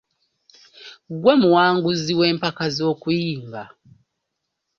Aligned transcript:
Ggwe 1.13 1.33
muwangunzi 1.41 2.11
w’empaka 2.19 2.63
z’okuyimba. 2.75 3.61